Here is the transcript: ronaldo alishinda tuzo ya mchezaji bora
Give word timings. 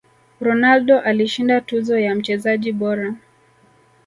ronaldo 0.41 0.99
alishinda 0.99 1.61
tuzo 1.61 1.99
ya 1.99 2.15
mchezaji 2.15 2.71
bora 2.71 3.15